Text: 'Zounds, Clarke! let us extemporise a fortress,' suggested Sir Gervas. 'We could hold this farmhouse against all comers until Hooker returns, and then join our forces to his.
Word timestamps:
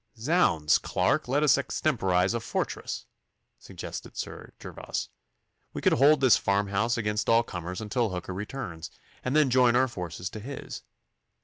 'Zounds, 0.17 0.79
Clarke! 0.79 1.27
let 1.27 1.43
us 1.43 1.59
extemporise 1.59 2.33
a 2.33 2.39
fortress,' 2.39 3.05
suggested 3.59 4.17
Sir 4.17 4.51
Gervas. 4.59 5.09
'We 5.73 5.81
could 5.83 5.93
hold 5.93 6.21
this 6.21 6.37
farmhouse 6.37 6.97
against 6.97 7.29
all 7.29 7.43
comers 7.43 7.79
until 7.81 8.09
Hooker 8.09 8.33
returns, 8.33 8.89
and 9.23 9.35
then 9.35 9.51
join 9.51 9.75
our 9.75 9.87
forces 9.87 10.31
to 10.31 10.39
his. 10.39 10.81